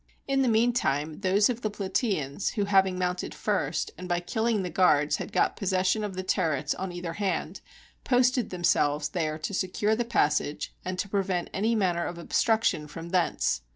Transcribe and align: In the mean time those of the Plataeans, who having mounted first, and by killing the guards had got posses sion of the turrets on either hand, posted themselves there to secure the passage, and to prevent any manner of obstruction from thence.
In 0.27 0.41
the 0.41 0.47
mean 0.47 0.73
time 0.73 1.19
those 1.19 1.47
of 1.47 1.61
the 1.61 1.69
Plataeans, 1.69 2.53
who 2.55 2.65
having 2.65 2.97
mounted 2.97 3.35
first, 3.35 3.91
and 3.99 4.09
by 4.09 4.19
killing 4.19 4.63
the 4.63 4.71
guards 4.71 5.17
had 5.17 5.31
got 5.31 5.55
posses 5.55 5.85
sion 5.85 6.03
of 6.03 6.15
the 6.15 6.23
turrets 6.23 6.73
on 6.73 6.91
either 6.91 7.13
hand, 7.13 7.61
posted 8.03 8.49
themselves 8.49 9.09
there 9.09 9.37
to 9.37 9.53
secure 9.53 9.95
the 9.95 10.03
passage, 10.03 10.73
and 10.83 10.97
to 10.97 11.07
prevent 11.07 11.51
any 11.53 11.75
manner 11.75 12.03
of 12.07 12.17
obstruction 12.17 12.87
from 12.87 13.09
thence. 13.09 13.61